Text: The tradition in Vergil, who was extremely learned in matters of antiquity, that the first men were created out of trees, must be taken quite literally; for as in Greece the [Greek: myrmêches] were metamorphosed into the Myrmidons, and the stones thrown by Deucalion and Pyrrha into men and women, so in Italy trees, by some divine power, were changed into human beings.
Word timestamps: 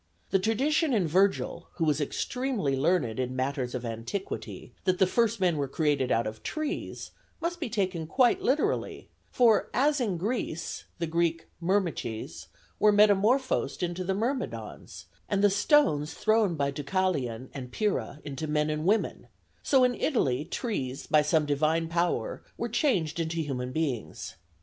The 0.31 0.39
tradition 0.39 0.93
in 0.95 1.07
Vergil, 1.07 1.67
who 1.75 1.85
was 1.85 2.01
extremely 2.01 2.75
learned 2.75 3.19
in 3.19 3.35
matters 3.35 3.75
of 3.75 3.85
antiquity, 3.85 4.73
that 4.83 4.97
the 4.97 5.05
first 5.05 5.39
men 5.39 5.57
were 5.57 5.67
created 5.67 6.11
out 6.11 6.25
of 6.25 6.41
trees, 6.41 7.11
must 7.39 7.59
be 7.59 7.69
taken 7.69 8.07
quite 8.07 8.41
literally; 8.41 9.09
for 9.29 9.69
as 9.75 10.01
in 10.01 10.17
Greece 10.17 10.85
the 10.97 11.05
[Greek: 11.05 11.45
myrmêches] 11.61 12.47
were 12.79 12.91
metamorphosed 12.91 13.83
into 13.83 14.03
the 14.03 14.15
Myrmidons, 14.15 15.05
and 15.29 15.43
the 15.43 15.51
stones 15.51 16.15
thrown 16.15 16.55
by 16.55 16.71
Deucalion 16.71 17.51
and 17.53 17.71
Pyrrha 17.71 18.21
into 18.25 18.47
men 18.47 18.71
and 18.71 18.85
women, 18.85 19.27
so 19.61 19.83
in 19.83 19.93
Italy 19.93 20.45
trees, 20.45 21.05
by 21.05 21.21
some 21.21 21.45
divine 21.45 21.87
power, 21.87 22.41
were 22.57 22.69
changed 22.69 23.19
into 23.19 23.39
human 23.43 23.71
beings. 23.71 24.33